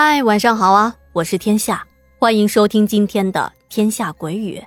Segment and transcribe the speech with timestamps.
[0.00, 0.94] 嗨，晚上好啊！
[1.12, 1.84] 我是天下，
[2.20, 4.60] 欢迎收听今天的《天下鬼语》。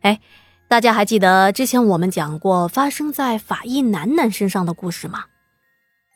[0.00, 0.20] 哎，
[0.66, 5.26] 大家还记得之前我们讲过发生在法医楠楠身上的故事吗？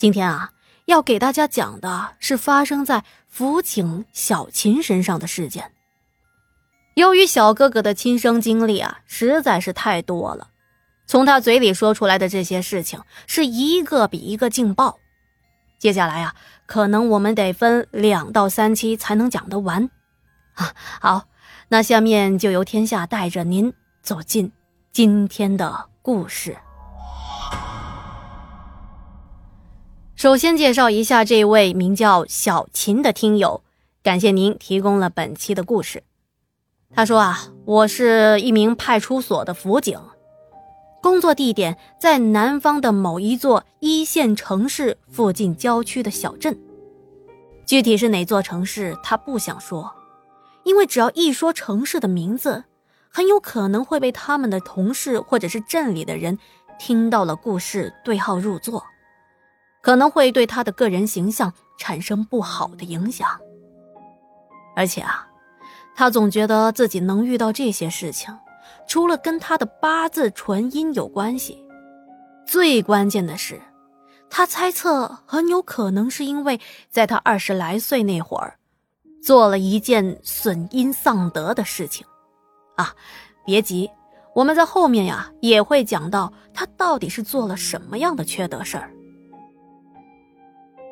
[0.01, 0.51] 今天啊，
[0.87, 5.71] 要给大家讲的是发生在辅警小琴身上的事件。
[6.95, 10.49] 由于小哥哥的亲身经历啊，实在是太多了，
[11.07, 14.99] 从他嘴里说出来的这些事情，是一个比一个劲爆。
[15.79, 19.91] 接下来啊，可能我们得分两到三期才能讲得完，
[20.55, 21.25] 啊，好，
[21.69, 24.53] 那下面就由天下带着您走进
[24.91, 26.57] 今天的故事。
[30.15, 33.63] 首先介绍一下这位名叫小琴的听友，
[34.03, 36.05] 感谢您提供了本期的故事。
[36.95, 39.99] 他说啊，我是一名派出所的辅警。
[41.03, 46.57] 工作地点在南方的某一座一线城市附近郊区的小镇，
[47.67, 49.93] 具体是哪座城市他不想说，
[50.63, 52.63] 因为只要一说城市的名字，
[53.09, 56.39] 很有可能会被他们的同事或者是镇里的人
[56.79, 58.85] 听到了故事对号入座，
[59.83, 63.29] 可能会对他的个人形象产生不好的影响。
[64.77, 65.27] 而且啊，
[65.97, 68.33] 他总觉得自己能遇到这些事情。
[68.87, 71.65] 除了跟他的八字纯阴有关系，
[72.47, 73.61] 最关键的是，
[74.29, 78.59] 他猜测很有可能是因为在他二十来岁那会儿，
[79.23, 82.07] 做了一件损阴丧德的事情。
[82.77, 82.95] 啊，
[83.45, 83.91] 别急，
[84.35, 88.91] 我们在后面呀也会讲到他到底是做了什么样的缺德事儿。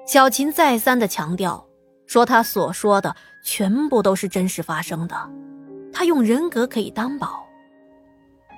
[0.07, 1.67] 小琴再三的强调，
[2.07, 5.17] 说他所说的全部都是真实发生的，
[5.93, 7.47] 他用人格可以担保。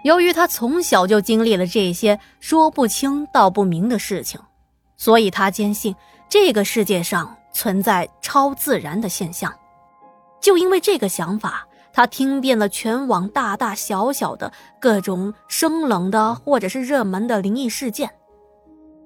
[0.02, 4.40] 由于他从小就经历了这些说不清道不明的事情，
[4.96, 5.94] 所以他坚信
[6.28, 9.52] 这个世界上存在超自然的现象。
[10.40, 18.10] 就因为这个想法，他听遍了全网大大小小的各种生冷的或者是热门的灵异事件，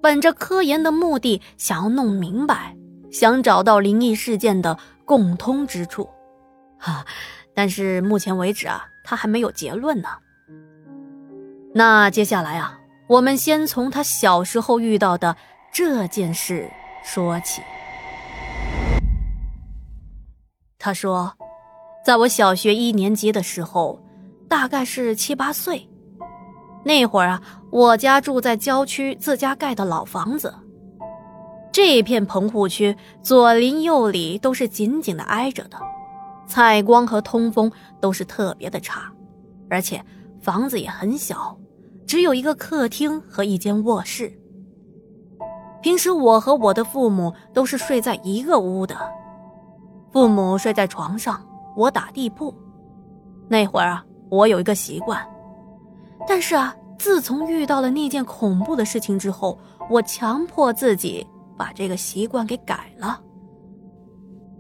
[0.01, 2.75] 本着科研的目的，想要弄明白，
[3.13, 6.09] 想找到灵异事件的共通之处。
[6.81, 7.05] 哈，
[7.55, 10.09] 但是目前为止啊，他还没有结论呢。
[11.77, 15.37] 那接下来啊，我们先从他小时候遇到的
[15.71, 16.71] 这件事
[17.05, 17.61] 说起。
[20.79, 21.35] 他说，
[22.03, 24.01] 在我小学一年级的时候，
[24.49, 25.87] 大概是七八岁，
[26.83, 30.55] 那会儿啊，我家住在郊区自家盖的老房子，
[31.71, 35.79] 这片棚户区左邻右里都是紧紧的挨着的，
[36.47, 37.71] 采光和通风
[38.01, 39.13] 都是特别的差，
[39.69, 40.03] 而且
[40.41, 41.55] 房子也很小。
[42.07, 44.33] 只有一个客厅和一间卧室。
[45.83, 48.97] 平时我和我的父母都是睡在一个屋的，
[50.11, 51.45] 父母睡在床上，
[51.77, 52.55] 我打地铺。
[53.49, 55.25] 那会儿啊，我有一个习惯，
[56.27, 61.25] 但是啊，自从遇到了那件恐怖的事情之后，我强迫自己
[61.57, 63.21] 把这个习惯给改了。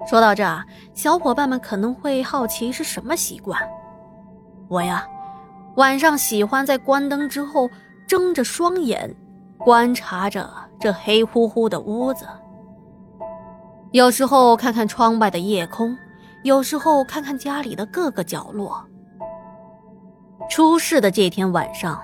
[0.07, 0.65] 说到这儿，
[0.95, 3.61] 小伙伴们可能会好奇是什么习惯？
[4.69, 5.07] 我呀。
[5.77, 7.71] 晚上喜欢在关灯之后
[8.07, 9.15] 睁着双眼，
[9.59, 10.49] 观察着
[10.81, 12.27] 这黑乎乎的屋子。
[13.93, 15.95] 有时候看看窗外的夜空，
[16.45, 18.83] 有时候看看家里的各个角落。
[20.49, 22.01] 出事的这天晚上，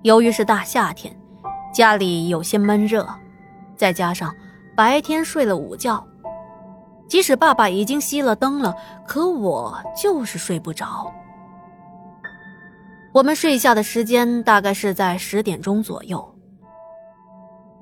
[0.00, 1.14] 由于是大夏天，
[1.74, 3.06] 家里有些闷热，
[3.76, 4.34] 再加上
[4.74, 6.02] 白天睡了午觉，
[7.06, 8.74] 即使爸爸已经熄了灯了，
[9.06, 11.12] 可我就是睡不着。
[13.12, 16.24] 我们睡下的时间大概是在十点钟左右。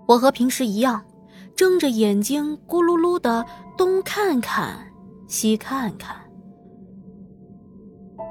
[0.07, 1.05] 我和平时一样，
[1.55, 3.45] 睁着眼睛咕噜噜的
[3.77, 4.75] 东看看
[5.27, 6.17] 西看看。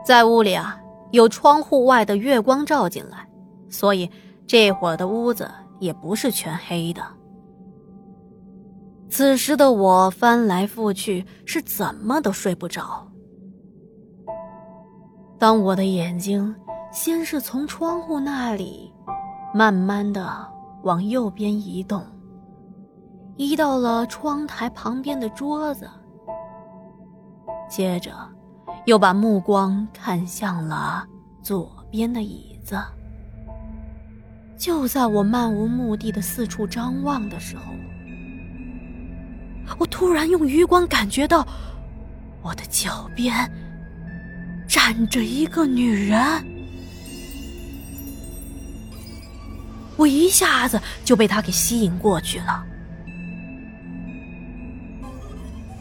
[0.03, 0.79] 在屋里啊，
[1.11, 3.29] 有窗户外的月光照进来，
[3.69, 4.09] 所以
[4.47, 5.47] 这会儿的屋子
[5.79, 7.03] 也不是全黑的。
[9.07, 13.07] 此时的我翻来覆去，是怎么都睡不着。
[15.37, 16.55] 当我的眼睛。
[16.91, 18.91] 先是从窗户那里，
[19.53, 20.47] 慢慢的
[20.83, 22.03] 往右边移动，
[23.35, 25.87] 移到了窗台旁边的桌子，
[27.69, 28.11] 接着，
[28.85, 31.05] 又把目光看向了
[31.41, 32.77] 左边的椅子。
[34.57, 37.63] 就在我漫无目的的四处张望的时候，
[39.77, 41.45] 我突然用余光感觉到，
[42.41, 43.33] 我的脚边
[44.67, 46.56] 站着一个女人。
[49.97, 52.63] 我一下子就被他给吸引过去了。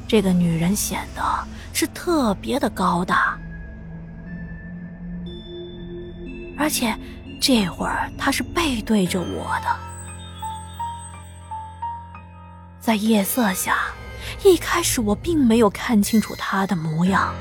[0.09, 1.23] 这个女人显得
[1.73, 3.39] 是特别的高大，
[6.57, 6.97] 而且
[7.41, 9.77] 这会儿她是背对着我的，
[12.81, 13.77] 在夜色下，
[14.45, 17.35] 一开始我并没有看清楚她的模样，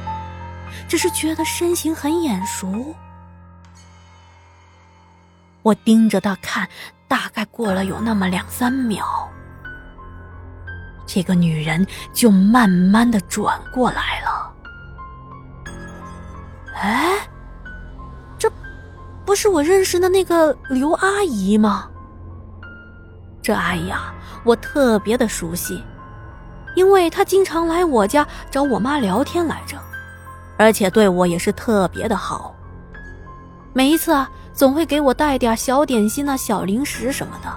[0.88, 2.94] 只是觉得身形很眼熟。
[5.66, 6.70] 我盯着她看，
[7.08, 9.04] 大概过了有那么两三秒。
[11.08, 14.54] 这个女人就慢慢的转过来了。
[16.76, 17.18] 哎，
[18.38, 18.48] 这
[19.26, 21.90] 不是我认识的那个刘阿姨吗？
[23.42, 24.14] 这阿姨啊，
[24.44, 25.84] 我特别的熟悉，
[26.76, 29.80] 因为她经常来我家找我妈聊天来着，
[30.60, 32.54] 而且对我也是特别的好。
[33.74, 37.50] 每一次啊，总会给我带点小点心啊、小零食什么的。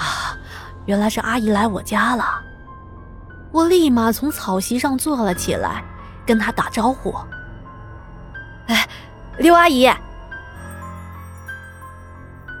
[0.00, 0.38] 啊。
[0.86, 2.42] 原来是阿姨来我家了，
[3.50, 5.82] 我立马从草席上坐了起来，
[6.26, 7.14] 跟她打招呼
[8.68, 8.86] ：“哎，
[9.38, 9.90] 刘阿姨。”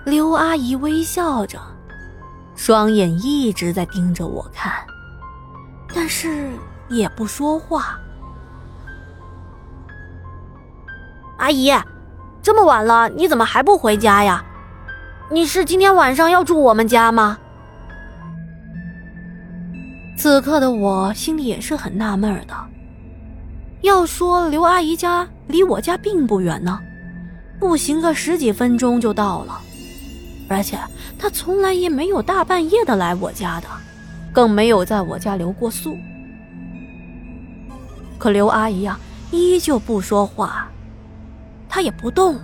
[0.06, 1.60] 刘阿姨微笑着，
[2.56, 4.72] 双眼一直在盯着我看，
[5.94, 6.50] 但是
[6.88, 7.98] 也不说话。
[11.36, 11.70] 阿姨，
[12.44, 14.44] 这么晚了，你怎么还不回家呀？
[15.30, 17.38] 你是今天晚上要住我们家吗？
[20.18, 22.54] 此刻的我心里也是很纳闷的。
[23.80, 26.78] 要说刘阿姨家离我家并不远呢，
[27.58, 29.58] 步行个十几分钟就到了，
[30.46, 30.78] 而且
[31.18, 33.66] 她从来也没有大半夜的来我家的，
[34.34, 35.96] 更没有在我家留过宿。
[38.18, 38.98] 可刘阿姨呀，
[39.30, 40.68] 依旧不说话，
[41.74, 42.40] 他也不动，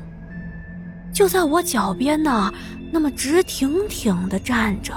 [1.14, 2.52] 就在我脚边呢，
[2.90, 4.92] 那么直挺挺的站着。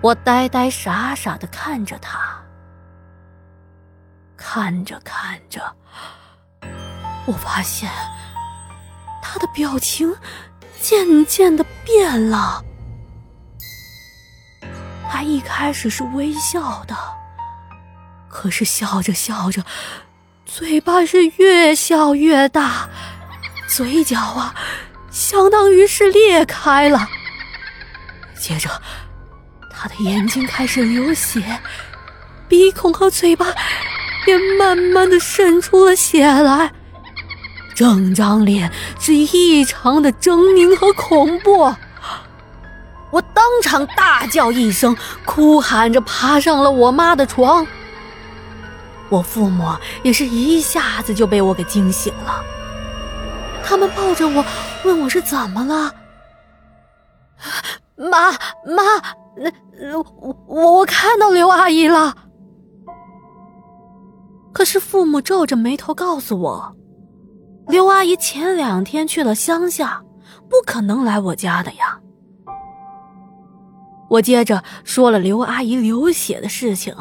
[0.00, 2.40] 我呆呆傻傻的看着他，
[4.36, 5.60] 看着看着，
[7.26, 7.90] 我发现
[9.20, 10.14] 他的表情
[10.80, 12.64] 渐渐的变了。
[15.10, 16.96] 他一开始是微笑的，
[18.28, 19.64] 可是笑着笑着，
[20.54, 22.86] 嘴巴是越笑越大，
[23.66, 24.54] 嘴角啊，
[25.10, 27.08] 相当于是裂开了。
[28.38, 28.68] 接着。
[29.74, 31.42] 他的眼睛开始流血，
[32.48, 33.46] 鼻孔和嘴巴
[34.26, 36.70] 也慢慢的渗出了血来，
[37.74, 38.70] 整张脸
[39.00, 41.74] 是异常的狰狞和恐怖。
[43.10, 44.94] 我当场大叫一声，
[45.24, 47.66] 哭喊着爬上了我妈的床。
[49.12, 49.68] 我父母
[50.02, 52.42] 也是一下子就被我给惊醒了，
[53.62, 54.42] 他们抱着我
[54.84, 55.94] 问我是怎么了，
[57.96, 58.32] 妈
[58.64, 58.82] 妈。
[59.36, 62.16] 那我我我看到刘阿姨了，
[64.54, 66.76] 可是父母皱着眉头告诉我，
[67.68, 70.02] 刘阿姨前两天去了乡下，
[70.48, 71.98] 不可能来我家的呀。
[74.08, 76.94] 我接着说了刘阿姨流血的事情，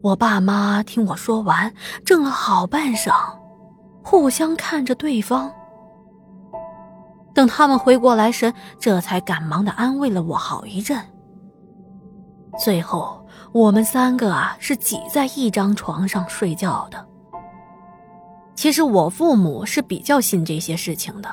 [0.00, 1.72] 我爸妈听我说完，
[2.04, 3.12] 怔了好半晌，
[4.02, 5.52] 互相看着对方。
[7.34, 11.00] 等他们回过来时，这才赶忙的安慰了我好一阵。
[12.58, 17.06] 最后，我们三个啊是挤在一张床上睡觉的。
[18.54, 21.28] 其实我父母是比较信这些事情的。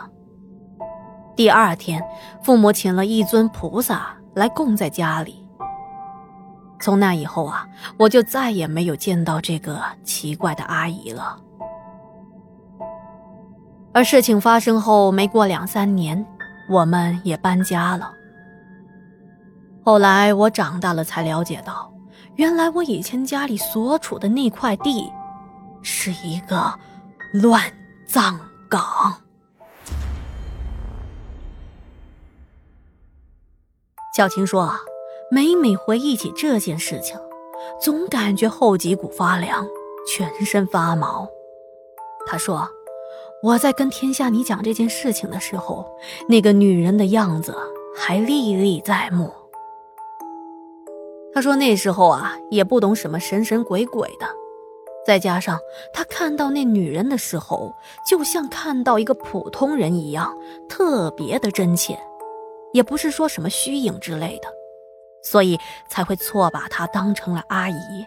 [1.36, 2.04] 第二天，
[2.42, 5.45] 父母请了一尊菩萨来供在家里。
[6.86, 11.42] 从那以后啊，我就再也没有见到这个奇怪的阿姨了。
[13.92, 16.24] 而事情发生后没过两三年，
[16.70, 18.14] 我们也搬家了。
[19.84, 21.92] 后来我长大了才了解到，
[22.36, 25.12] 原来我以前家里所处的那块地，
[25.82, 26.72] 是一个
[27.34, 27.64] 乱
[28.06, 28.40] 葬
[28.70, 29.12] 岗。
[34.16, 34.72] 小琴说：“，
[35.32, 37.20] 每每回忆起这件事情，
[37.82, 39.68] 总感觉后脊骨发凉，
[40.08, 41.28] 全身发毛。”
[42.28, 42.68] 他说。
[43.44, 45.86] 我在跟天下你讲这件事情的时候，
[46.28, 47.56] 那个女人的样子
[47.96, 49.32] 还历历在目。
[51.32, 54.26] 他说那时候啊，也不懂什么神神鬼鬼的，
[55.06, 55.60] 再加上
[55.94, 57.72] 他看到那女人的时候，
[58.10, 60.36] 就像看到一个普通人一样，
[60.68, 62.00] 特别的真切，
[62.74, 64.48] 也不是说什么虚影之类的，
[65.26, 68.06] 所以才会错把她当成了阿姨。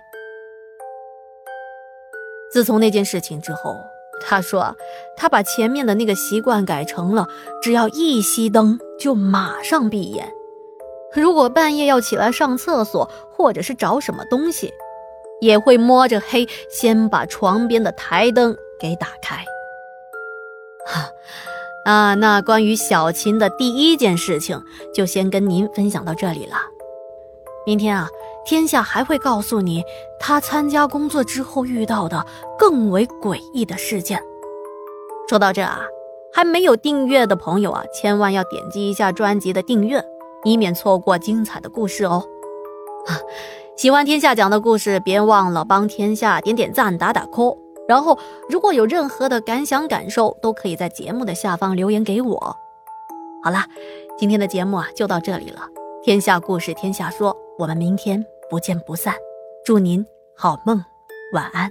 [2.51, 3.77] 自从那件事情之后。
[4.21, 4.77] 他说
[5.17, 7.29] ：“他把前面的那个习惯改成了，
[7.63, 10.29] 只要一熄灯就马上闭眼，
[11.15, 14.75] 如果半夜要起来上厕所，或者是找什么东西，
[15.41, 19.37] 也会摸着黑先把床边的台灯给打开。
[20.85, 21.11] 哈，
[21.87, 24.61] 啊，那关于小琴的第一件事情，
[24.93, 26.57] 就先跟您分享到这里了。
[27.69, 28.09] 明天啊，
[28.47, 29.85] 天下还会告诉你
[30.19, 32.25] 他参加工作之后遇到的
[32.59, 34.19] 更为诡异的事件。
[35.29, 35.83] 说到这啊，
[36.33, 40.03] 还没有订阅的朋友啊，千万要点击一下专辑的订阅。
[40.45, 42.25] 以免错过精彩的故事哦！
[43.07, 43.21] 啊，
[43.77, 47.59] 喜欢天下讲的故事，别忘了帮天下点点赞、打打 call。
[47.87, 52.57] 然后，如果有任何的感想、感受，都可以在节目的下方留言给我。
[53.45, 53.67] 好啦，
[54.17, 55.61] 今天的节目啊就到这里了。
[56.03, 59.13] 天下故事，天下说，我们明天不见不散。
[59.65, 60.81] 祝您好梦，
[61.33, 61.69] 晚安。